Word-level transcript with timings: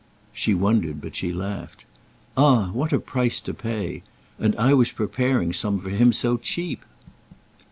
She 0.33 0.55
wondered 0.55 0.99
but 0.99 1.15
she 1.15 1.31
laughed. 1.31 1.85
"Ah 2.35 2.71
what 2.71 2.91
a 2.91 2.97
price 2.97 3.39
to 3.41 3.53
pay! 3.53 4.01
And 4.39 4.55
I 4.55 4.73
was 4.73 4.91
preparing 4.91 5.53
some 5.53 5.77
for 5.77 5.91
him 5.91 6.11
so 6.11 6.37
cheap." 6.37 6.83